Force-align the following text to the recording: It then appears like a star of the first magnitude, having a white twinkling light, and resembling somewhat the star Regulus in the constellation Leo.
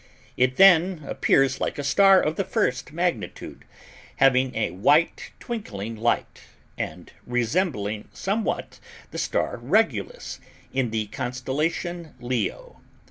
It 0.35 0.55
then 0.55 1.03
appears 1.05 1.61
like 1.61 1.77
a 1.77 1.83
star 1.83 2.19
of 2.21 2.35
the 2.35 2.43
first 2.43 2.91
magnitude, 2.91 3.65
having 4.15 4.55
a 4.55 4.71
white 4.71 5.29
twinkling 5.39 5.95
light, 5.95 6.41
and 6.75 7.11
resembling 7.27 8.07
somewhat 8.11 8.79
the 9.11 9.19
star 9.19 9.57
Regulus 9.57 10.39
in 10.73 10.89
the 10.89 11.05
constellation 11.05 12.15
Leo. 12.19 12.81